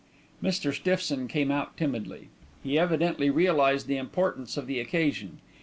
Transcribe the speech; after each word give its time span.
Mr. 0.41 0.73
Stiffson 0.73 1.27
came 1.27 1.51
out 1.51 1.77
timidly. 1.77 2.29
He 2.63 2.79
evidently 2.79 3.29
realised 3.29 3.85
the 3.85 3.97
importance 3.97 4.57
of 4.57 4.65
the 4.65 4.79
occasion. 4.79 5.37